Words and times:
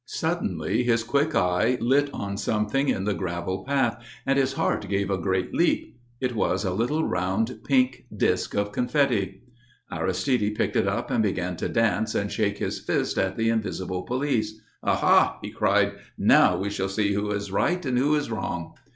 Suddenly 0.07 0.81
his 0.81 1.03
quick 1.03 1.35
eye 1.35 1.77
lit 1.79 2.09
on 2.11 2.35
something 2.35 2.89
in 2.89 3.03
the 3.03 3.13
gravel 3.13 3.63
path 3.63 4.01
and 4.25 4.39
his 4.39 4.53
heart 4.53 4.89
gave 4.89 5.11
a 5.11 5.17
great 5.19 5.53
leap. 5.53 5.95
It 6.19 6.33
was 6.33 6.65
a 6.65 6.73
little 6.73 7.07
round 7.07 7.59
pink 7.63 8.05
disc 8.17 8.55
of 8.55 8.71
confetti. 8.71 9.43
Aristide 9.91 10.55
picked 10.55 10.75
it 10.75 10.87
up 10.87 11.11
and 11.11 11.21
began 11.21 11.55
to 11.57 11.69
dance 11.69 12.15
and 12.15 12.31
shake 12.31 12.57
his 12.57 12.79
fist 12.79 13.19
at 13.19 13.37
the 13.37 13.49
invisible 13.51 14.01
police. 14.01 14.59
"Aha!" 14.81 15.37
he 15.43 15.51
cried, 15.51 15.91
"now 16.17 16.57
we 16.57 16.71
shall 16.71 16.89
see 16.89 17.13
who 17.13 17.29
is 17.29 17.51
right 17.51 17.85
and 17.85 17.99
who 17.99 18.15
is 18.15 18.31
wrong!" 18.31 18.73